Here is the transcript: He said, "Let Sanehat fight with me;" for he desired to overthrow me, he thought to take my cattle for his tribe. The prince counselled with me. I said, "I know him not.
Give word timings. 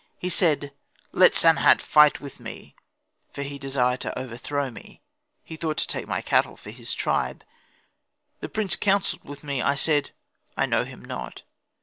He 0.17 0.29
said, 0.29 0.73
"Let 1.11 1.35
Sanehat 1.35 1.79
fight 1.79 2.19
with 2.19 2.39
me;" 2.39 2.75
for 3.31 3.43
he 3.43 3.59
desired 3.59 4.01
to 4.01 4.17
overthrow 4.17 4.71
me, 4.71 5.03
he 5.43 5.55
thought 5.55 5.77
to 5.77 5.85
take 5.87 6.07
my 6.07 6.23
cattle 6.23 6.57
for 6.57 6.71
his 6.71 6.95
tribe. 6.95 7.43
The 8.39 8.49
prince 8.49 8.75
counselled 8.75 9.23
with 9.23 9.43
me. 9.43 9.61
I 9.61 9.75
said, 9.75 10.09
"I 10.57 10.65
know 10.65 10.85
him 10.85 11.05
not. 11.05 11.43